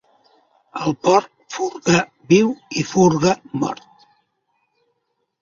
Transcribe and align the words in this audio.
El 0.85 0.95
porc 1.07 1.27
furga 1.55 1.99
viu 2.33 2.49
i 2.81 2.87
furga 2.95 3.35
mort. 3.61 3.87